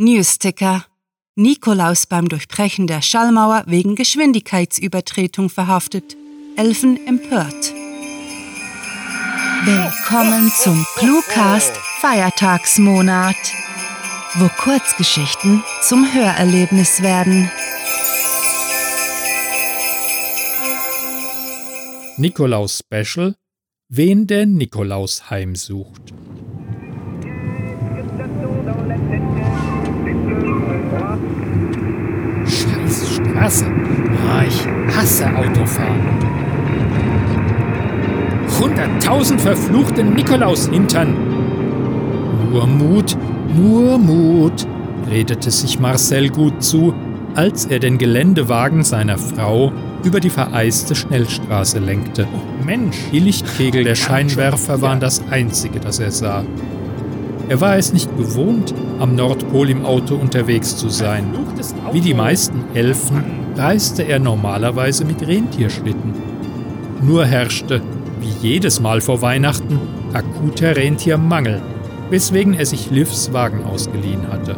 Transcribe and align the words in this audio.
Newsticker. 0.00 0.84
Nikolaus 1.34 2.06
beim 2.06 2.28
Durchbrechen 2.28 2.86
der 2.86 3.02
Schallmauer 3.02 3.64
wegen 3.66 3.96
Geschwindigkeitsübertretung 3.96 5.50
verhaftet. 5.50 6.16
Elfen 6.56 7.04
empört. 7.04 7.74
Willkommen 9.64 10.52
zum 10.54 10.86
Cluecast 10.98 11.76
Feiertagsmonat, 12.00 13.34
wo 14.36 14.48
Kurzgeschichten 14.62 15.64
zum 15.82 16.06
Hörerlebnis 16.14 17.02
werden. 17.02 17.50
Nikolaus 22.18 22.84
Special 22.84 23.34
Wen 23.88 24.28
der 24.28 24.46
Nikolaus 24.46 25.28
heimsucht. 25.28 26.14
Straße. 33.48 33.64
Oh, 33.66 34.42
ich 34.46 34.94
hasse 34.94 35.26
Autofahren. 35.34 36.18
Hunderttausend 38.60 39.40
verfluchte 39.40 40.04
Nikolaus-Hintern. 40.04 41.14
Nur 42.50 42.66
Mut, 42.66 43.16
nur 43.56 43.98
Mut, 43.98 44.66
redete 45.10 45.50
sich 45.50 45.78
Marcel 45.78 46.28
gut 46.28 46.62
zu, 46.62 46.92
als 47.34 47.66
er 47.66 47.78
den 47.78 47.98
Geländewagen 47.98 48.82
seiner 48.82 49.16
Frau 49.16 49.72
über 50.04 50.20
die 50.20 50.30
vereiste 50.30 50.94
Schnellstraße 50.94 51.78
lenkte. 51.78 52.26
Oh 52.32 52.64
Mensch, 52.64 52.96
Die 53.12 53.20
Lichtkegel 53.20 53.84
der 53.84 53.94
Scheinwerfer 53.94 54.82
waren 54.82 55.00
das 55.00 55.22
Einzige, 55.30 55.80
das 55.80 55.98
er 56.00 56.10
sah. 56.10 56.44
Er 57.48 57.60
war 57.60 57.76
es 57.76 57.92
nicht 57.94 58.14
gewohnt, 58.16 58.74
am 58.98 59.14
Nordpol 59.14 59.70
im 59.70 59.86
Auto 59.86 60.16
unterwegs 60.16 60.76
zu 60.76 60.90
sein. 60.90 61.24
Wie 61.92 62.00
die 62.00 62.14
meisten 62.14 62.64
Elfen 62.74 63.37
reiste 63.58 64.02
er 64.02 64.18
normalerweise 64.18 65.04
mit 65.04 65.26
Rentierschlitten. 65.26 66.14
Nur 67.02 67.26
herrschte, 67.26 67.82
wie 68.20 68.48
jedes 68.48 68.80
Mal 68.80 69.00
vor 69.00 69.22
Weihnachten, 69.22 69.80
akuter 70.12 70.76
Rentiermangel, 70.76 71.60
weswegen 72.10 72.54
er 72.54 72.66
sich 72.66 72.90
Livs 72.90 73.32
Wagen 73.32 73.64
ausgeliehen 73.64 74.30
hatte. 74.30 74.56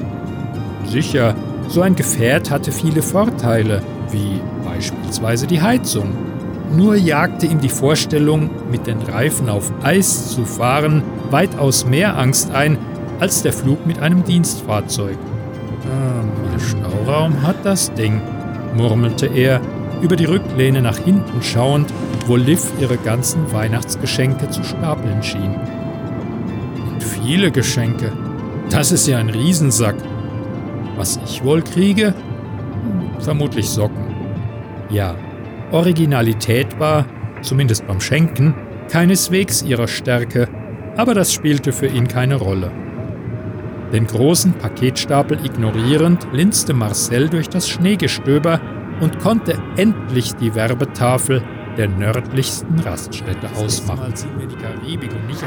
Sicher, 0.87 1.35
so 1.69 1.83
ein 1.83 1.97
Gefährt 1.97 2.51
hatte 2.51 2.73
viele 2.73 3.03
Vorteile, 3.03 3.83
wie 4.11 4.41
beispielsweise 4.65 5.47
die 5.47 5.61
Heizung. 5.61 6.13
Nur 6.77 6.95
jagte 6.95 7.47
ihm 7.47 7.61
die 7.61 7.69
Vorstellung, 7.69 8.51
mit 8.71 8.87
den 8.87 9.03
Reifen 9.03 9.49
auf 9.49 9.73
Eis 9.83 10.31
zu 10.31 10.45
fahren, 10.45 11.03
weitaus 11.31 11.85
mehr 11.85 12.17
Angst 12.19 12.53
ein 12.53 12.79
als 13.19 13.43
der 13.43 13.53
Flug 13.53 13.87
mit 13.87 14.01
einem 14.01 14.25
Dienstfahrzeug. 14.25 15.19
Ah, 15.85 16.51
viel 16.51 16.61
Stauraum 16.61 17.43
hat 17.43 17.57
das 17.65 17.93
Ding, 17.95 18.21
murmelte 18.75 19.27
er, 19.27 19.61
über 20.03 20.17
die 20.17 20.25
Rücklehne 20.25 20.81
nach 20.81 20.99
hinten 20.99 21.43
schauend, 21.43 21.93
wo 22.27 22.37
Liv 22.37 22.71
ihre 22.81 22.97
ganzen 22.97 23.53
Weihnachtsgeschenke 23.53 24.49
zu 24.51 24.63
stapeln 24.65 25.23
schien. 25.23 25.55
Und 26.91 27.03
viele 27.03 27.51
Geschenke. 27.51 28.13
Das 28.71 28.93
ist 28.93 29.07
ja 29.07 29.19
ein 29.19 29.31
Riesensack. 29.31 29.97
Was 30.97 31.19
ich 31.25 31.45
wohl 31.45 31.63
kriege? 31.63 32.09
Hm, 32.09 33.21
Vermutlich 33.21 33.69
Socken. 33.69 34.15
Ja, 34.91 35.15
Originalität 35.73 36.79
war, 36.81 37.07
zumindest 37.43 37.87
beim 37.87 38.01
Schenken, 38.01 38.55
keineswegs 38.91 39.63
ihrer 39.63 39.87
Stärke, 39.87 40.49
aber 40.97 41.15
das 41.15 41.33
spielte 41.33 41.73
für 41.73 41.87
ihn 41.87 42.09
keine 42.09 42.37
Rolle. 42.37 42.71
Den 43.93 44.07
großen 44.07 44.53
Paketstapel 44.53 45.45
ignorierend 45.45 46.29
linste 46.33 46.75
Marcel 46.75 47.29
durch 47.29 47.49
das 47.49 47.69
Schneegestöber 47.69 48.61
und 49.01 49.19
konnte 49.19 49.59
endlich 49.77 50.35
die 50.37 50.55
Werbetafel 50.55 51.43
der 51.77 51.89
nördlichsten 51.89 52.79
Raststätte 52.81 53.49
ausmachen. 53.57 54.13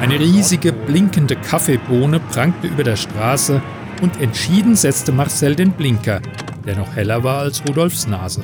Eine 0.02 0.20
riesige, 0.20 0.74
blinkende 0.74 1.36
Kaffeebohne 1.36 2.20
prangte 2.20 2.68
über 2.68 2.84
der 2.84 2.96
Straße 2.96 3.62
und 4.02 4.20
entschieden 4.20 4.76
setzte 4.76 5.12
Marcel 5.12 5.56
den 5.56 5.72
Blinker, 5.72 6.22
der 6.66 6.76
noch 6.76 6.96
heller 6.96 7.24
war 7.24 7.40
als 7.40 7.64
Rudolfs 7.68 8.08
Nase. 8.08 8.44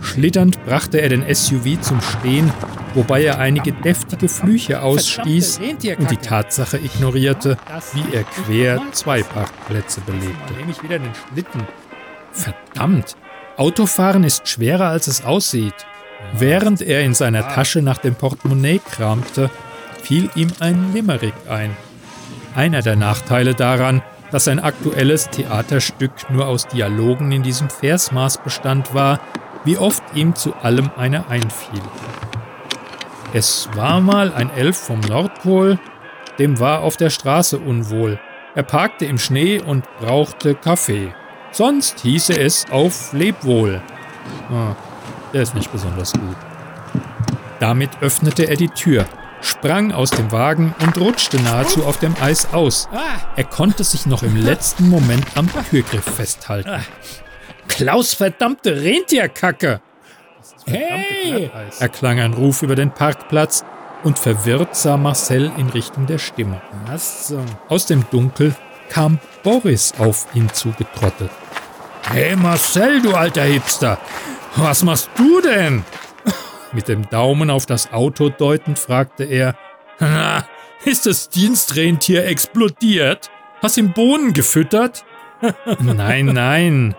Schlitternd 0.00 0.64
brachte 0.64 1.00
er 1.00 1.10
den 1.10 1.22
SUV 1.34 1.80
zum 1.80 2.00
Stehen, 2.00 2.50
wobei 2.94 3.24
er 3.24 3.38
einige 3.38 3.72
deftige 3.72 4.28
Flüche 4.28 4.82
ausstieß 4.82 5.60
und 5.98 6.10
die 6.10 6.16
Tatsache 6.16 6.78
ignorierte, 6.78 7.56
wie 7.92 8.14
er 8.14 8.24
quer 8.24 8.80
zwei 8.92 9.22
Parkplätze 9.22 10.00
belegte. 10.02 10.54
Verdammt! 12.32 13.16
Autofahren 13.56 14.24
ist 14.24 14.48
schwerer, 14.48 14.88
als 14.88 15.06
es 15.06 15.24
aussieht. 15.24 15.74
Während 16.32 16.80
er 16.80 17.02
in 17.02 17.14
seiner 17.14 17.48
Tasche 17.48 17.82
nach 17.82 17.98
dem 17.98 18.14
Portemonnaie 18.14 18.78
kramte, 18.78 19.50
fiel 20.02 20.30
ihm 20.34 20.50
ein 20.60 20.92
Limerick 20.92 21.34
ein. 21.48 21.76
Einer 22.54 22.82
der 22.82 22.96
Nachteile 22.96 23.54
daran, 23.54 24.02
dass 24.30 24.44
sein 24.44 24.60
aktuelles 24.60 25.28
Theaterstück 25.30 26.12
nur 26.30 26.46
aus 26.46 26.66
Dialogen 26.66 27.32
in 27.32 27.42
diesem 27.42 27.68
Versmaß 27.68 28.38
bestand, 28.38 28.94
war, 28.94 29.20
wie 29.64 29.76
oft 29.76 30.02
ihm 30.14 30.34
zu 30.34 30.54
allem 30.54 30.90
einer 30.96 31.28
einfiel. 31.28 31.82
Es 33.34 33.68
war 33.74 34.00
mal 34.02 34.32
ein 34.32 34.50
Elf 34.54 34.76
vom 34.76 35.00
Nordpol, 35.00 35.78
dem 36.38 36.60
war 36.60 36.80
auf 36.80 36.98
der 36.98 37.08
Straße 37.08 37.58
unwohl. 37.58 38.20
Er 38.54 38.62
parkte 38.62 39.06
im 39.06 39.18
Schnee 39.18 39.58
und 39.58 39.84
brauchte 39.98 40.54
Kaffee. 40.54 41.14
Sonst 41.50 42.00
hieße 42.00 42.38
es 42.38 42.66
auf 42.70 43.14
Lebwohl. 43.14 43.80
Ah, 44.50 44.76
der 45.32 45.42
ist 45.42 45.54
nicht 45.54 45.72
besonders 45.72 46.12
gut. 46.12 46.36
Damit 47.58 47.90
öffnete 48.02 48.48
er 48.48 48.56
die 48.56 48.68
Tür, 48.68 49.06
sprang 49.40 49.92
aus 49.92 50.10
dem 50.10 50.30
Wagen 50.30 50.74
und 50.82 50.98
rutschte 50.98 51.40
nahezu 51.40 51.86
auf 51.86 51.98
dem 51.98 52.14
Eis 52.20 52.52
aus. 52.52 52.88
Er 53.36 53.44
konnte 53.44 53.84
sich 53.84 54.04
noch 54.04 54.22
im 54.22 54.36
letzten 54.36 54.90
Moment 54.90 55.24
am 55.36 55.48
Türgriff 55.70 56.04
festhalten. 56.04 56.84
Klaus 57.68 58.12
verdammte 58.12 58.82
Rentierkacke! 58.82 59.80
Hey! 60.66 61.50
erklang 61.78 62.20
ein 62.20 62.34
Ruf 62.34 62.62
über 62.62 62.74
den 62.74 62.90
Parkplatz 62.90 63.64
und 64.04 64.18
verwirrt 64.18 64.76
sah 64.76 64.96
Marcel 64.96 65.50
in 65.56 65.68
Richtung 65.68 66.06
der 66.06 66.18
Stimme. 66.18 66.60
Was. 66.86 67.34
Aus 67.68 67.86
dem 67.86 68.04
Dunkel 68.10 68.54
kam 68.88 69.18
Boris 69.42 69.94
auf 69.98 70.26
ihn 70.34 70.48
zugetrottet. 70.52 71.30
Hey 72.10 72.36
Marcel, 72.36 73.00
du 73.00 73.14
alter 73.14 73.44
Hipster, 73.44 73.98
was 74.56 74.82
machst 74.82 75.10
du 75.16 75.40
denn? 75.40 75.84
Mit 76.72 76.88
dem 76.88 77.08
Daumen 77.08 77.50
auf 77.50 77.64
das 77.64 77.92
Auto 77.92 78.28
deutend 78.28 78.78
fragte 78.78 79.24
er, 79.24 79.54
Na, 80.00 80.44
ist 80.84 81.06
das 81.06 81.28
Dienstrentier 81.28 82.26
explodiert? 82.26 83.30
Hast 83.62 83.78
ihm 83.78 83.92
Bohnen 83.92 84.32
gefüttert? 84.32 85.04
nein, 85.80 86.26
nein, 86.26 86.94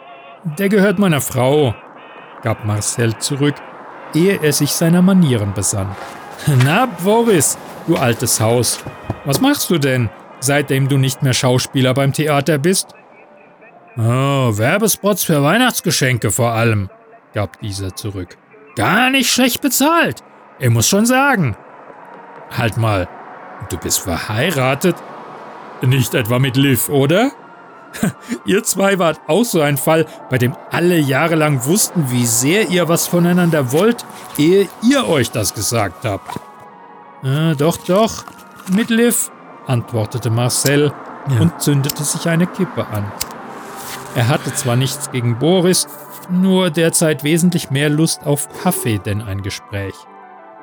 der 0.58 0.70
gehört 0.70 1.00
meiner 1.00 1.22
Frau, 1.22 1.76
gab 2.44 2.66
Marcel 2.66 3.18
zurück, 3.18 3.56
ehe 4.14 4.40
er 4.42 4.54
sich 4.54 4.72
seiner 4.72 5.02
Manieren 5.02 5.54
besann. 5.54 5.96
Na, 6.64 6.86
Boris, 6.86 7.58
du 7.88 7.96
altes 7.96 8.40
Haus, 8.40 8.84
was 9.26 9.42
machst 9.42 9.70
du 9.70 9.78
denn, 9.78 10.10
seitdem 10.40 10.88
du 10.88 10.98
nicht 10.98 11.24
mehr 11.24 11.34
Schauspieler 11.34 11.94
beim 11.94 12.14
Theater 12.14 12.58
bist? 12.58 12.94
Oh, 13.98 14.58
Werbespots 14.58 15.24
für 15.24 15.42
Weihnachtsgeschenke 15.44 16.32
vor 16.32 16.52
allem, 16.52 16.90
gab 17.34 17.60
dieser 17.62 17.96
zurück. 17.96 18.38
Gar 18.76 19.10
nicht 19.12 19.32
schlecht 19.32 19.62
bezahlt, 19.62 20.24
ich 20.60 20.70
muss 20.70 20.88
schon 20.88 21.06
sagen. 21.06 21.56
Halt 22.56 22.78
mal, 22.78 23.08
du 23.70 23.78
bist 23.78 24.02
verheiratet? 24.02 24.96
Nicht 25.82 26.14
etwa 26.16 26.40
mit 26.40 26.56
Liv, 26.58 26.90
oder? 26.90 27.32
Ihr 28.46 28.64
zwei 28.64 29.00
wart 29.00 29.20
auch 29.28 29.44
so 29.44 29.62
ein 29.62 29.78
Fall, 29.78 30.06
bei 30.30 30.38
dem 30.38 30.56
alle 30.72 30.98
jahrelang 30.98 31.66
wussten, 31.66 32.12
wie 32.12 32.26
sehr 32.26 32.70
ihr 32.70 32.90
was 32.90 33.08
voneinander 33.08 33.72
wollt, 33.72 34.06
ehe 34.38 34.68
ihr 34.82 35.08
euch 35.08 35.32
das 35.32 35.54
gesagt 35.54 36.06
habt. 36.06 36.40
Äh, 37.24 37.56
doch, 37.56 37.78
doch, 37.78 38.26
mit 38.72 38.90
Liv, 38.90 39.32
antwortete 39.68 40.30
Marcel 40.30 40.92
und 41.40 41.62
zündete 41.62 42.04
sich 42.04 42.28
eine 42.28 42.48
Kippe 42.48 42.86
an. 42.88 43.12
Er 44.16 44.28
hatte 44.28 44.54
zwar 44.54 44.76
nichts 44.76 45.12
gegen 45.12 45.40
Boris, 45.40 45.88
nur 46.30 46.70
derzeit 46.70 47.24
wesentlich 47.24 47.72
mehr 47.72 47.90
Lust 47.90 48.26
auf 48.26 48.48
Kaffee 48.62 49.00
denn 49.00 49.22
ein 49.22 49.42
Gespräch. 49.42 49.96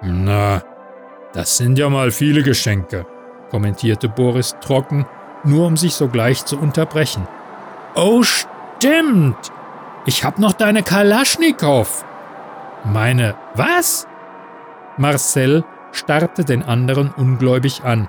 Na, 0.03 0.63
das 1.33 1.57
sind 1.57 1.79
ja 1.79 1.89
mal 1.89 2.11
viele 2.11 2.43
Geschenke, 2.43 3.07
kommentierte 3.51 4.09
Boris 4.09 4.57
trocken, 4.61 5.07
nur 5.45 5.67
um 5.67 5.77
sich 5.77 5.95
sogleich 5.95 6.45
zu 6.45 6.59
unterbrechen. 6.59 7.27
Oh, 7.95 8.23
stimmt! 8.23 9.53
Ich 10.07 10.25
hab 10.25 10.39
noch 10.39 10.53
deine 10.53 10.83
Kalaschnikow! 10.83 12.05
Meine, 12.85 13.35
was? 13.55 14.07
Marcel 14.97 15.65
starrte 15.93 16.45
den 16.45 16.63
anderen 16.63 17.13
ungläubig 17.17 17.83
an. 17.85 18.09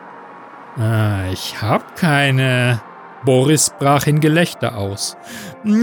Ah, 0.77 1.25
ich 1.31 1.61
hab 1.61 1.95
keine. 1.95 2.81
Boris 3.23 3.71
brach 3.77 4.07
in 4.07 4.19
Gelächter 4.19 4.77
aus. 4.77 5.17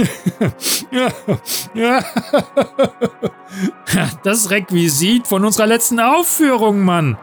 Das 4.22 4.50
Requisit 4.50 5.26
von 5.26 5.44
unserer 5.44 5.66
letzten 5.66 6.00
Aufführung, 6.00 6.80
Mann. 6.80 7.16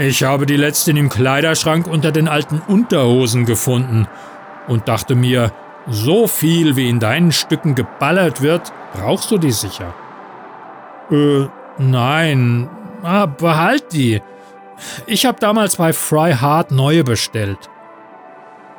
Ich 0.00 0.22
habe 0.22 0.46
die 0.46 0.56
letzten 0.56 0.96
im 0.96 1.10
Kleiderschrank 1.10 1.86
unter 1.86 2.10
den 2.10 2.26
alten 2.26 2.62
Unterhosen 2.66 3.44
gefunden 3.44 4.08
und 4.66 4.88
dachte 4.88 5.14
mir, 5.14 5.52
so 5.90 6.26
viel 6.26 6.74
wie 6.74 6.88
in 6.88 7.00
deinen 7.00 7.32
Stücken 7.32 7.74
geballert 7.74 8.40
wird, 8.40 8.72
brauchst 8.94 9.30
du 9.30 9.36
die 9.36 9.52
sicher. 9.52 9.92
Äh, 11.10 11.48
nein. 11.76 12.70
Ah, 13.02 13.26
behalt 13.26 13.92
die. 13.92 14.22
Ich 15.04 15.26
habe 15.26 15.38
damals 15.38 15.76
bei 15.76 15.92
Fry 15.92 16.32
Hard 16.32 16.70
neue 16.70 17.04
bestellt. 17.04 17.68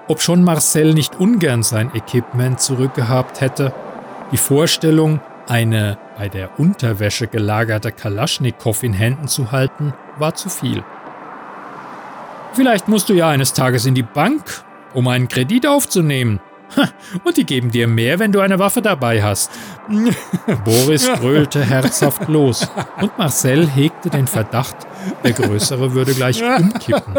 Ob 0.08 0.24
schon 0.24 0.44
Marcel 0.44 0.96
nicht 0.96 1.20
ungern 1.20 1.62
sein 1.62 1.92
Equipment 1.94 2.60
zurückgehabt 2.60 3.42
hätte, 3.42 3.76
die 4.32 4.38
Vorstellung, 4.38 5.20
eine 5.48 6.00
bei 6.18 6.30
der 6.30 6.60
Unterwäsche 6.60 7.28
gelagerte 7.28 7.92
Kalaschnikow 7.92 8.82
in 8.82 8.94
Händen 8.94 9.28
zu 9.28 9.52
halten, 9.52 9.94
war 10.18 10.34
zu 10.34 10.50
viel. 10.50 10.84
Vielleicht 12.54 12.88
musst 12.88 13.10
du 13.10 13.14
ja 13.14 13.30
eines 13.30 13.54
Tages 13.54 13.86
in 13.86 13.96
die 13.96 14.04
Bank, 14.04 14.64
um 14.94 15.08
einen 15.08 15.28
Kredit 15.28 15.66
aufzunehmen. 15.66 16.40
Und 17.24 17.38
die 17.38 17.46
geben 17.46 17.72
dir 17.72 17.88
mehr, 17.88 18.20
wenn 18.20 18.32
du 18.32 18.40
eine 18.40 18.60
Waffe 18.60 18.82
dabei 18.82 19.22
hast. 19.22 19.52
Boris 20.64 21.10
brüllte 21.20 21.64
herzhaft 21.64 22.28
los 22.30 22.68
und 23.02 23.18
Marcel 23.18 23.68
hegte 23.68 24.10
den 24.10 24.28
Verdacht, 24.28 24.76
der 25.24 25.34
Größere 25.34 25.94
würde 25.94 26.14
gleich 26.14 26.42
umkippen. 26.58 27.16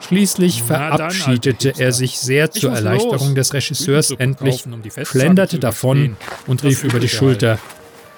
Schließlich 0.00 0.62
verabschiedete 0.62 1.74
er 1.76 1.92
sich 1.92 2.18
sehr 2.18 2.50
zur 2.50 2.72
Erleichterung 2.72 3.34
des 3.34 3.52
Regisseurs 3.52 4.12
endlich, 4.12 4.64
schlenderte 5.02 5.58
davon 5.58 6.16
und 6.46 6.64
rief 6.64 6.84
über 6.84 7.00
die 7.00 7.08
Schulter: 7.08 7.58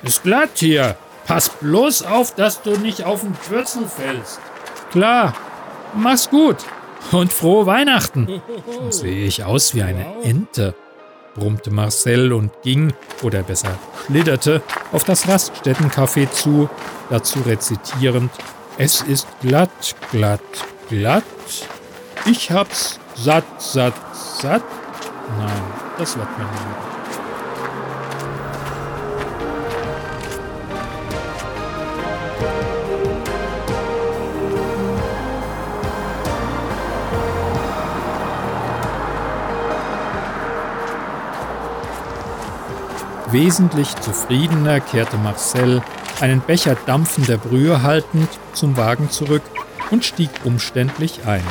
Ist 0.02 0.22
glatt 0.22 0.50
hier. 0.56 0.96
Pass 1.24 1.50
bloß 1.50 2.02
auf, 2.02 2.34
dass 2.34 2.62
du 2.62 2.76
nicht 2.76 3.04
auf 3.04 3.20
den 3.20 3.36
Würzel 3.48 3.86
fällst. 3.86 4.40
Klar, 4.90 5.34
mach's 5.94 6.28
gut. 6.30 6.56
Und 7.10 7.32
frohe 7.32 7.66
Weihnachten. 7.66 8.40
Sehe 8.90 9.26
ich 9.26 9.44
aus 9.44 9.74
wie 9.74 9.82
eine 9.82 10.06
Ente, 10.22 10.74
brummte 11.34 11.70
Marcel 11.70 12.32
und 12.32 12.50
ging, 12.62 12.92
oder 13.22 13.42
besser 13.42 13.76
schlitterte, 14.06 14.62
auf 14.92 15.04
das 15.04 15.26
Raststättencafé 15.26 16.30
zu, 16.30 16.68
dazu 17.10 17.40
rezitierend: 17.40 18.30
Es 18.78 19.02
ist 19.02 19.26
glatt, 19.40 19.96
glatt, 20.12 20.40
glatt. 20.88 21.24
Ich 22.24 22.50
hab's 22.50 23.00
satt, 23.14 23.44
satt, 23.58 23.94
satt. 24.14 24.62
Nein, 25.38 25.62
das 25.98 26.16
wird 26.16 26.38
mir 26.38 26.44
nicht. 26.44 26.91
Wesentlich 43.32 43.94
zufriedener 43.96 44.80
kehrte 44.80 45.16
Marcel, 45.16 45.82
einen 46.20 46.40
Becher 46.40 46.76
dampfender 46.86 47.38
Brühe 47.38 47.82
haltend, 47.82 48.28
zum 48.52 48.76
Wagen 48.76 49.10
zurück 49.10 49.42
und 49.90 50.04
stieg 50.04 50.28
umständlich 50.44 51.20
ein. 51.24 51.42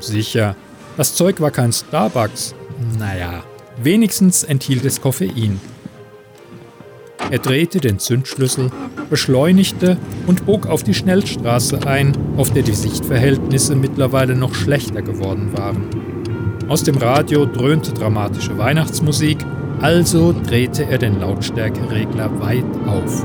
Sicher, 0.00 0.54
das 0.98 1.14
Zeug 1.14 1.40
war 1.40 1.50
kein 1.50 1.72
Starbucks. 1.72 2.54
Naja, 2.98 3.42
wenigstens 3.82 4.44
enthielt 4.44 4.84
es 4.84 5.00
Koffein. 5.00 5.60
Er 7.30 7.38
drehte 7.38 7.80
den 7.80 7.98
Zündschlüssel, 7.98 8.70
beschleunigte 9.08 9.96
und 10.26 10.44
bog 10.44 10.66
auf 10.66 10.82
die 10.82 10.94
Schnellstraße 10.94 11.86
ein, 11.86 12.16
auf 12.36 12.52
der 12.52 12.62
die 12.62 12.74
Sichtverhältnisse 12.74 13.74
mittlerweile 13.76 14.34
noch 14.34 14.54
schlechter 14.54 15.00
geworden 15.00 15.56
waren. 15.56 15.88
Aus 16.68 16.82
dem 16.84 16.98
Radio 16.98 17.46
dröhnte 17.46 17.92
dramatische 17.92 18.58
Weihnachtsmusik 18.58 19.38
also 19.80 20.32
drehte 20.32 20.84
er 20.84 20.98
den 20.98 21.20
Lautstärkeregler 21.20 22.40
weit 22.40 22.64
auf. 22.86 23.24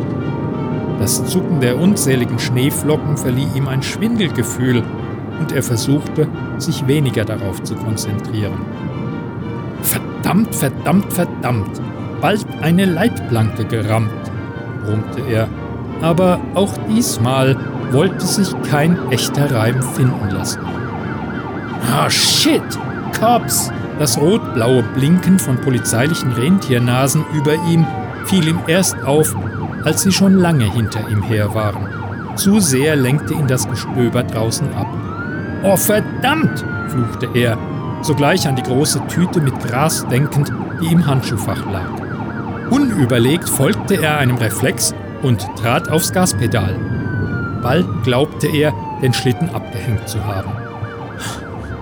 Das 1.00 1.26
Zucken 1.26 1.60
der 1.60 1.80
unzähligen 1.80 2.40
Schneeflocken 2.40 3.18
verlieh 3.18 3.48
ihm 3.56 3.68
ein 3.68 3.84
Schwindelgefühl 3.84 4.84
und 5.40 5.52
er 5.52 5.64
versuchte, 5.64 6.28
sich 6.58 6.88
weniger 6.88 7.26
darauf 7.26 7.62
zu 7.64 7.76
konzentrieren. 7.76 8.66
Verdammt, 9.82 10.56
verdammt, 10.56 11.12
verdammt, 11.12 11.82
bald 12.22 12.46
eine 12.62 12.86
Leitplanke 12.86 13.66
gerammt, 13.66 14.12
brummte 14.86 15.22
er, 15.30 15.50
aber 16.02 16.40
auch 16.54 16.72
diesmal 16.90 17.58
wollte 17.92 18.26
sich 18.26 18.50
kein 18.70 18.98
echter 19.12 19.54
Reim 19.54 19.82
finden 19.82 20.30
lassen. 20.30 20.62
Ah, 21.92 22.10
shit! 22.10 22.64
Cops! 23.20 23.72
Das 24.00 24.18
rot-blaue 24.18 24.84
Blinken 24.96 25.38
von 25.38 25.58
polizeilichen 25.62 26.32
Rentiernasen 26.32 27.24
über 27.34 27.54
ihm 27.54 27.86
fiel 28.26 28.48
ihm 28.48 28.60
erst 28.68 29.02
auf, 29.04 29.36
als 29.84 30.02
sie 30.02 30.12
schon 30.12 30.34
lange 30.34 30.72
hinter 30.72 31.08
ihm 31.10 31.22
her 31.22 31.54
waren. 31.54 31.88
Zu 32.36 32.60
sehr 32.60 32.96
lenkte 32.96 33.34
ihn 33.34 33.48
das 33.48 33.70
Gestöber 33.70 34.24
draußen 34.24 34.74
ab. 34.74 34.88
Oh 35.64 35.78
verdammt! 35.78 36.66
fluchte 36.88 37.30
er, 37.34 37.58
sogleich 38.02 38.48
an 38.48 38.56
die 38.56 38.64
große 38.64 39.02
Tüte 39.08 39.40
mit 39.40 39.58
Gras 39.60 40.06
denkend, 40.08 40.52
die 40.82 40.92
im 40.92 41.06
Handschuhfach 41.06 41.72
lag. 41.72 41.90
Unüberlegt 42.72 43.48
folgte 43.48 44.02
er 44.02 44.18
einem 44.18 44.38
Reflex 44.38 44.96
und 45.22 45.48
trat 45.56 45.90
aufs 45.90 46.12
Gaspedal. 46.12 46.76
Bald 47.62 47.86
glaubte 48.04 48.48
er, 48.48 48.74
den 49.02 49.14
Schlitten 49.14 49.50
abgehängt 49.50 50.10
zu 50.10 50.26
haben. 50.26 50.52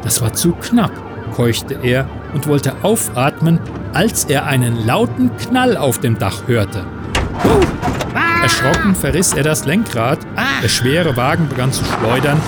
Das 0.04 0.22
war 0.22 0.34
zu 0.34 0.52
knapp 0.54 0.92
keuchte 1.32 1.78
er 1.82 2.08
und 2.34 2.48
wollte 2.48 2.74
aufatmen, 2.84 3.60
als 3.94 4.26
er 4.26 4.46
einen 4.46 4.86
lauten 4.86 5.36
Knall 5.38 5.78
auf 5.78 6.00
dem 6.00 6.18
Dach 6.20 6.48
hörte. 6.48 6.86
Erschrocken 8.42 8.96
verriss 8.96 9.34
er 9.34 9.44
das 9.44 9.66
Lenkrad, 9.66 10.20
der 10.64 10.68
schwere 10.68 11.16
Wagen 11.16 11.48
begann 11.48 11.72
zu 11.72 11.84
schleudern. 11.86 12.42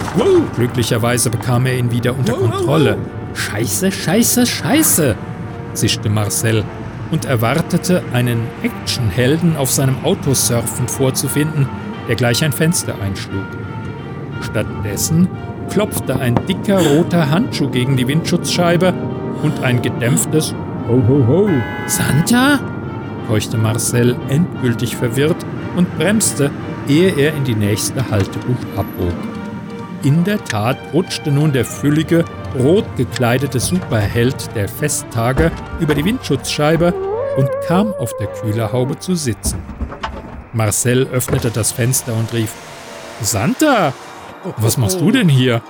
Glücklicherweise 0.56 1.30
bekam 1.30 1.66
er 1.66 1.78
ihn 1.78 1.92
wieder 1.92 2.18
unter 2.18 2.34
Kontrolle. 2.34 2.98
Scheiße, 3.34 3.92
scheiße, 3.92 4.46
scheiße, 4.46 5.16
zischte 5.74 6.10
Marcel 6.10 6.64
und 7.12 7.26
erwartete, 7.26 8.02
einen 8.12 8.48
Actionhelden 8.64 9.56
auf 9.56 9.72
seinem 9.72 10.04
Auto 10.04 10.34
surfend 10.34 10.90
vorzufinden, 10.90 11.70
der 12.08 12.16
gleich 12.16 12.44
ein 12.44 12.52
Fenster 12.52 12.96
einschlug. 13.02 13.46
Stattdessen 14.42 15.28
klopfte 15.70 16.20
ein 16.20 16.36
dicker 16.48 16.80
roter 16.80 17.30
Handschuh 17.30 17.70
gegen 17.70 17.98
die 17.98 18.08
Windschutzscheibe 18.08 18.94
und 19.42 19.64
ein 19.64 19.82
gedämpftes 19.82 20.56
Ho 20.88 21.02
ho 21.08 21.28
ho. 21.28 21.50
Santa? 21.88 22.60
keuchte 23.28 23.58
Marcel 23.58 24.18
endgültig 24.28 24.96
verwirrt 24.96 25.46
und 25.78 25.98
bremste, 25.98 26.52
ehe 26.88 27.16
er 27.18 27.34
in 27.34 27.44
die 27.46 27.56
nächste 27.56 28.10
Haltebucht 28.10 28.68
abbog. 28.76 29.14
In 30.04 30.26
der 30.26 30.44
Tat 30.44 30.78
rutschte 30.94 31.32
nun 31.32 31.54
der 31.54 31.64
füllige, 31.64 32.26
rot 32.60 32.86
gekleidete 32.98 33.60
Superheld 33.60 34.54
der 34.56 34.68
Festtage 34.68 35.52
über 35.80 35.96
die 35.96 36.04
Windschutzscheibe 36.04 36.94
und 37.38 37.50
kam 37.68 37.94
auf 37.94 38.12
der 38.18 38.28
Kühlerhaube 38.28 39.00
zu 39.00 39.16
sitzen. 39.16 39.60
Marcel 40.52 41.08
öffnete 41.08 41.50
das 41.50 41.72
Fenster 41.72 42.14
und 42.14 42.34
rief: 42.34 42.52
Santa, 43.22 43.94
was 44.58 44.78
machst 44.78 45.00
du 45.02 45.12
denn 45.12 45.30
hier? 45.30 45.62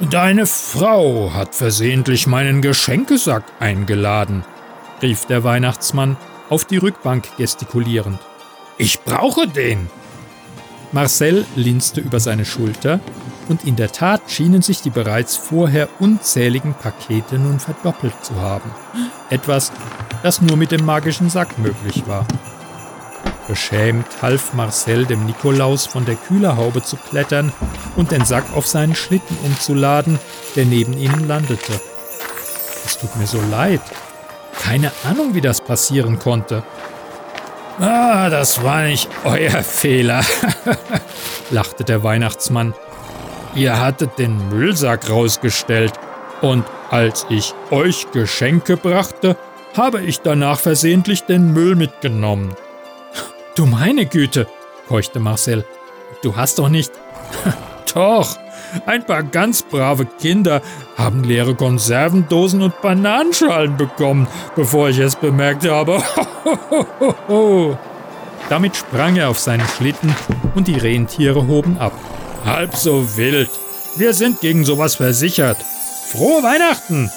Deine 0.00 0.46
Frau 0.46 1.32
hat 1.34 1.54
versehentlich 1.54 2.26
meinen 2.26 2.62
Geschenkesack 2.62 3.44
eingeladen, 3.58 4.44
rief 5.02 5.24
der 5.26 5.42
Weihnachtsmann 5.42 6.16
auf 6.48 6.64
die 6.64 6.76
Rückbank 6.76 7.36
gestikulierend. 7.36 8.18
Ich 8.76 9.00
brauche 9.00 9.48
den. 9.48 9.90
Marcel 10.92 11.44
linste 11.56 12.00
über 12.00 12.20
seine 12.20 12.44
Schulter, 12.44 13.00
und 13.48 13.64
in 13.64 13.76
der 13.76 13.90
Tat 13.90 14.22
schienen 14.28 14.62
sich 14.62 14.82
die 14.82 14.90
bereits 14.90 15.36
vorher 15.36 15.88
unzähligen 15.98 16.74
Pakete 16.74 17.38
nun 17.38 17.58
verdoppelt 17.58 18.14
zu 18.22 18.36
haben. 18.36 18.70
Etwas, 19.30 19.72
das 20.22 20.40
nur 20.40 20.56
mit 20.56 20.70
dem 20.70 20.84
magischen 20.84 21.30
Sack 21.30 21.58
möglich 21.58 22.04
war. 22.06 22.26
Beschämt 23.48 24.06
half 24.20 24.52
Marcel 24.52 25.06
dem 25.06 25.24
Nikolaus 25.24 25.86
von 25.86 26.04
der 26.04 26.16
Kühlerhaube 26.16 26.82
zu 26.82 26.96
klettern 26.96 27.52
und 27.96 28.12
den 28.12 28.24
Sack 28.24 28.44
auf 28.54 28.66
seinen 28.66 28.94
Schlitten 28.94 29.36
umzuladen, 29.42 30.18
der 30.54 30.66
neben 30.66 30.96
ihnen 30.98 31.26
landete. 31.26 31.80
Es 32.84 32.98
tut 32.98 33.16
mir 33.16 33.26
so 33.26 33.40
leid. 33.50 33.80
Keine 34.62 34.92
Ahnung, 35.08 35.34
wie 35.34 35.40
das 35.40 35.62
passieren 35.62 36.18
konnte. 36.18 36.62
Ah, 37.80 38.28
das 38.28 38.62
war 38.62 38.82
nicht 38.82 39.08
euer 39.24 39.62
Fehler, 39.62 40.20
lachte 41.50 41.84
der 41.84 42.02
Weihnachtsmann. 42.02 42.74
Ihr 43.54 43.80
hattet 43.80 44.18
den 44.18 44.48
Müllsack 44.50 45.08
rausgestellt. 45.08 45.92
Und 46.42 46.64
als 46.90 47.26
ich 47.28 47.54
euch 47.70 48.10
Geschenke 48.12 48.76
brachte, 48.76 49.36
habe 49.76 50.02
ich 50.02 50.20
danach 50.20 50.58
versehentlich 50.58 51.24
den 51.24 51.52
Müll 51.52 51.76
mitgenommen. 51.76 52.54
Du 53.58 53.66
meine 53.66 54.06
Güte, 54.06 54.46
keuchte 54.86 55.18
Marcel. 55.18 55.64
Du 56.22 56.36
hast 56.36 56.60
doch 56.60 56.68
nicht. 56.68 56.92
doch, 57.92 58.38
ein 58.86 59.04
paar 59.04 59.24
ganz 59.24 59.62
brave 59.62 60.06
Kinder 60.06 60.62
haben 60.96 61.24
leere 61.24 61.56
Konservendosen 61.56 62.62
und 62.62 62.80
Bananenschalen 62.80 63.76
bekommen, 63.76 64.28
bevor 64.54 64.90
ich 64.90 65.00
es 65.00 65.16
bemerkt 65.16 65.68
habe. 65.68 66.00
Damit 68.48 68.76
sprang 68.76 69.16
er 69.16 69.28
auf 69.28 69.40
seinen 69.40 69.66
Schlitten 69.66 70.14
und 70.54 70.68
die 70.68 70.78
Rentiere 70.78 71.48
hoben 71.48 71.78
ab. 71.78 71.94
Halb 72.44 72.76
so 72.76 73.16
wild. 73.16 73.50
Wir 73.96 74.14
sind 74.14 74.40
gegen 74.40 74.64
sowas 74.64 74.94
versichert. 74.94 75.58
Frohe 76.12 76.44
Weihnachten! 76.44 77.10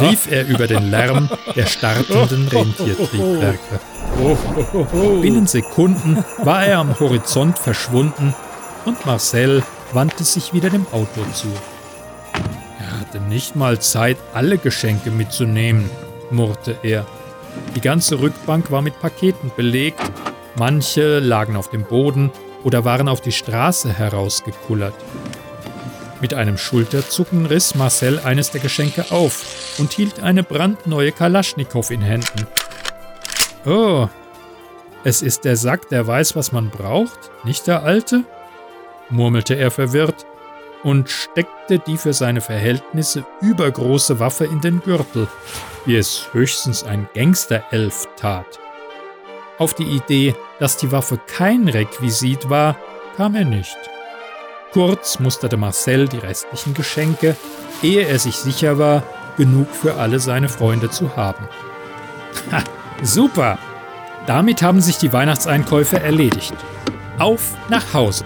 rief 0.00 0.30
er 0.30 0.46
über 0.46 0.68
den 0.68 0.88
Lärm 0.88 1.28
der 1.56 1.66
startenden 1.66 2.46
Rentiertriebwerke. 2.52 3.80
Binnen 5.22 5.46
Sekunden 5.46 6.22
war 6.38 6.64
er 6.66 6.78
am 6.78 6.98
Horizont 7.00 7.58
verschwunden 7.58 8.34
und 8.84 9.06
Marcel 9.06 9.62
wandte 9.92 10.24
sich 10.24 10.52
wieder 10.52 10.68
dem 10.68 10.86
Auto 10.92 11.24
zu. 11.32 11.48
Er 12.78 13.00
hatte 13.00 13.20
nicht 13.20 13.56
mal 13.56 13.78
Zeit, 13.78 14.18
alle 14.34 14.58
Geschenke 14.58 15.10
mitzunehmen, 15.10 15.88
murrte 16.30 16.76
er. 16.82 17.06
Die 17.74 17.80
ganze 17.80 18.20
Rückbank 18.20 18.70
war 18.70 18.82
mit 18.82 19.00
Paketen 19.00 19.50
belegt, 19.56 20.00
manche 20.56 21.18
lagen 21.18 21.56
auf 21.56 21.70
dem 21.70 21.84
Boden 21.84 22.30
oder 22.62 22.84
waren 22.84 23.08
auf 23.08 23.22
die 23.22 23.32
Straße 23.32 23.92
herausgekullert. 23.92 24.94
Mit 26.20 26.34
einem 26.34 26.58
Schulterzucken 26.58 27.46
riss 27.46 27.74
Marcel 27.74 28.18
eines 28.18 28.50
der 28.50 28.60
Geschenke 28.60 29.06
auf 29.10 29.76
und 29.78 29.92
hielt 29.92 30.22
eine 30.22 30.42
brandneue 30.42 31.12
Kalaschnikow 31.12 31.90
in 31.90 32.02
Händen. 32.02 32.46
Oh, 33.66 34.08
es 35.04 35.20
ist 35.22 35.44
der 35.44 35.56
Sack, 35.56 35.88
der 35.88 36.06
weiß, 36.06 36.34
was 36.36 36.52
man 36.52 36.70
braucht, 36.70 37.30
nicht 37.44 37.66
der 37.66 37.82
alte? 37.82 38.24
murmelte 39.10 39.54
er 39.54 39.70
verwirrt 39.70 40.24
und 40.82 41.10
steckte 41.10 41.78
die 41.78 41.96
für 41.96 42.12
seine 42.12 42.40
Verhältnisse 42.40 43.24
übergroße 43.40 44.20
Waffe 44.20 44.44
in 44.44 44.60
den 44.60 44.80
Gürtel, 44.80 45.28
wie 45.84 45.96
es 45.96 46.28
höchstens 46.32 46.84
ein 46.84 47.08
Gangsterelf 47.14 48.08
tat. 48.16 48.58
Auf 49.58 49.74
die 49.74 49.84
Idee, 49.84 50.34
dass 50.58 50.76
die 50.76 50.90
Waffe 50.92 51.18
kein 51.26 51.68
Requisit 51.68 52.48
war, 52.48 52.76
kam 53.16 53.34
er 53.34 53.44
nicht. 53.44 53.76
Kurz 54.72 55.18
musterte 55.18 55.56
Marcel 55.56 56.08
die 56.08 56.18
restlichen 56.18 56.72
Geschenke, 56.72 57.36
ehe 57.82 58.06
er 58.06 58.18
sich 58.18 58.36
sicher 58.36 58.78
war, 58.78 59.02
genug 59.36 59.68
für 59.68 59.94
alle 59.94 60.20
seine 60.20 60.48
Freunde 60.48 60.90
zu 60.90 61.16
haben. 61.16 61.48
Ha, 62.52 62.62
super! 63.02 63.58
Damit 64.26 64.62
haben 64.62 64.80
sich 64.80 64.98
die 64.98 65.12
Weihnachtseinkäufe 65.12 66.00
erledigt. 66.00 66.54
Auf 67.18 67.56
nach 67.68 67.92
Hause! 67.94 68.24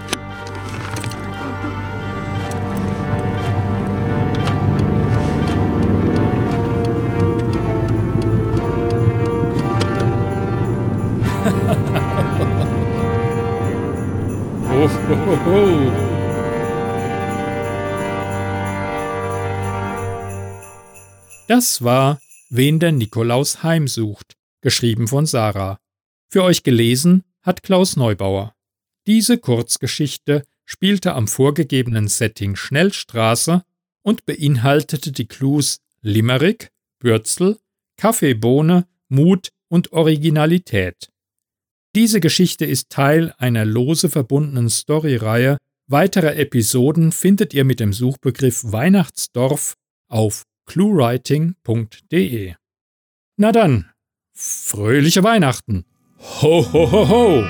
oh. 15.46 15.92
Das 21.46 21.84
war 21.84 22.18
Wen 22.56 22.78
der 22.78 22.92
Nikolaus 22.92 23.64
heimsucht, 23.64 24.33
geschrieben 24.64 25.06
von 25.06 25.26
Sarah. 25.26 25.78
Für 26.28 26.42
euch 26.42 26.64
gelesen 26.64 27.22
hat 27.42 27.62
Klaus 27.62 27.96
Neubauer. 27.96 28.54
Diese 29.06 29.36
Kurzgeschichte 29.36 30.42
spielte 30.64 31.12
am 31.14 31.28
vorgegebenen 31.28 32.08
Setting 32.08 32.56
Schnellstraße 32.56 33.62
und 34.02 34.24
beinhaltete 34.24 35.12
die 35.12 35.26
Clues 35.26 35.80
Limerick, 36.00 36.70
Bürzel, 36.98 37.58
Kaffeebohne, 37.98 38.88
Mut 39.08 39.50
und 39.68 39.92
Originalität. 39.92 41.10
Diese 41.94 42.20
Geschichte 42.20 42.64
ist 42.64 42.88
Teil 42.88 43.34
einer 43.36 43.66
lose 43.66 44.08
verbundenen 44.08 44.70
Storyreihe. 44.70 45.58
Weitere 45.86 46.36
Episoden 46.36 47.12
findet 47.12 47.52
ihr 47.52 47.64
mit 47.64 47.80
dem 47.80 47.92
Suchbegriff 47.92 48.62
Weihnachtsdorf 48.64 49.74
auf 50.08 50.44
cluewriting.de. 50.64 52.54
Na 53.36 53.52
dann, 53.52 53.93
fröhliche 54.34 55.22
Weihnachten! 55.22 55.84
Ho, 56.42 56.66
ho, 56.72 56.90
ho, 56.90 57.08
ho! 57.08 57.44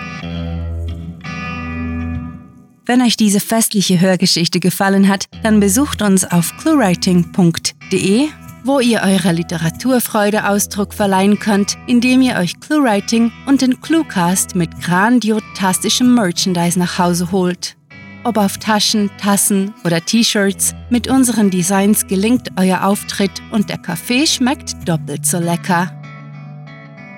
Wenn 2.86 3.00
euch 3.00 3.16
diese 3.16 3.40
festliche 3.40 4.00
Hörgeschichte 4.00 4.60
gefallen 4.60 5.08
hat, 5.08 5.26
dann 5.42 5.58
besucht 5.58 6.02
uns 6.02 6.24
auf 6.24 6.54
cluewriting.de, 6.58 8.28
wo 8.64 8.80
ihr 8.80 9.00
eurer 9.02 9.32
Literaturfreude 9.32 10.46
Ausdruck 10.48 10.92
verleihen 10.92 11.38
könnt, 11.38 11.78
indem 11.86 12.20
ihr 12.20 12.36
euch 12.36 12.60
Cluewriting 12.60 13.32
und 13.46 13.62
den 13.62 13.80
Cluecast 13.80 14.54
mit 14.54 14.78
grandiotastischem 14.82 16.14
Merchandise 16.14 16.78
nach 16.78 16.98
Hause 16.98 17.32
holt. 17.32 17.76
Ob 18.24 18.36
auf 18.36 18.58
Taschen, 18.58 19.10
Tassen 19.18 19.72
oder 19.84 20.04
T-Shirts, 20.04 20.74
mit 20.90 21.08
unseren 21.08 21.50
Designs 21.50 22.06
gelingt 22.06 22.48
euer 22.58 22.84
Auftritt 22.84 23.42
und 23.50 23.70
der 23.70 23.78
Kaffee 23.78 24.26
schmeckt 24.26 24.76
doppelt 24.86 25.24
so 25.24 25.38
lecker. 25.38 26.03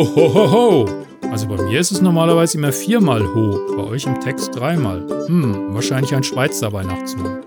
Ho, 0.00 0.06
ho, 0.16 0.50
ho. 0.50 0.86
Also 1.30 1.46
bei 1.46 1.62
mir 1.62 1.78
ist 1.78 1.92
es 1.92 2.00
normalerweise 2.00 2.56
immer 2.56 2.72
viermal 2.72 3.22
ho, 3.22 3.60
bei 3.76 3.82
euch 3.82 4.06
im 4.06 4.18
Text 4.18 4.56
dreimal. 4.56 5.06
Hm, 5.26 5.74
wahrscheinlich 5.74 6.14
ein 6.14 6.22
Schweizer 6.22 6.72
Weihnachtsmann. 6.72 7.44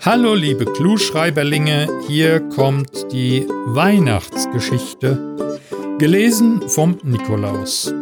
Hallo 0.00 0.32
liebe 0.32 0.64
Clueschreiberlinge, 0.64 1.86
hier 2.08 2.40
kommt 2.40 3.12
die 3.12 3.46
Weihnachtsgeschichte, 3.66 5.58
gelesen 5.98 6.66
vom 6.68 6.96
Nikolaus. 7.02 7.92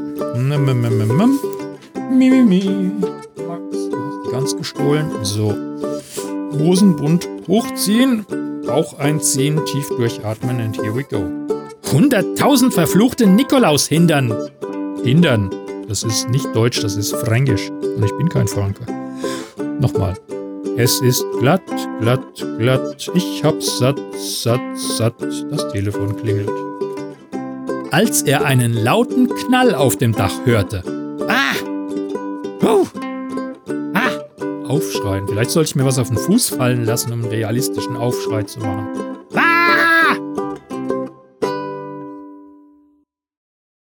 Mimimi. 2.12 2.92
Max, 3.48 3.88
du 3.90 3.96
hast 3.96 4.26
die 4.26 4.30
ganz 4.30 4.56
gestohlen. 4.56 5.10
So. 5.22 5.56
Hosenbund 6.56 7.28
hochziehen, 7.48 8.24
Bauch 8.64 8.96
einziehen, 9.00 9.60
tief 9.66 9.88
durchatmen 9.88 10.60
and 10.60 10.80
here 10.80 10.94
we 10.94 11.02
go. 11.02 11.51
100.000 11.92 12.70
verfluchte 12.70 13.26
Nikolaus 13.26 13.86
hindern. 13.86 14.34
Hindern. 15.04 15.50
Das 15.88 16.02
ist 16.02 16.26
nicht 16.30 16.46
Deutsch, 16.56 16.80
das 16.80 16.96
ist 16.96 17.14
Fränkisch. 17.14 17.68
Und 17.68 18.02
ich 18.02 18.16
bin 18.16 18.30
kein 18.30 18.48
Franke. 18.48 18.86
Nochmal. 19.78 20.16
Es 20.78 21.02
ist 21.02 21.22
glatt, 21.38 21.60
glatt, 22.00 22.46
glatt. 22.58 23.10
Ich 23.12 23.44
hab's 23.44 23.78
satt, 23.78 24.00
satt, 24.16 24.62
satt. 24.74 25.20
Das 25.20 25.68
Telefon 25.68 26.16
klingelt. 26.16 26.48
Als 27.90 28.22
er 28.22 28.46
einen 28.46 28.72
lauten 28.72 29.28
Knall 29.28 29.74
auf 29.74 29.98
dem 29.98 30.12
Dach 30.12 30.46
hörte. 30.46 30.82
Ah! 31.28 31.52
Huh! 32.62 32.86
Ah! 33.92 34.66
Aufschreien. 34.66 35.28
Vielleicht 35.28 35.50
sollte 35.50 35.68
ich 35.68 35.76
mir 35.76 35.84
was 35.84 35.98
auf 35.98 36.08
den 36.08 36.16
Fuß 36.16 36.48
fallen 36.48 36.86
lassen, 36.86 37.12
um 37.12 37.20
einen 37.20 37.30
realistischen 37.30 37.98
Aufschrei 37.98 38.44
zu 38.44 38.60
machen. 38.60 39.11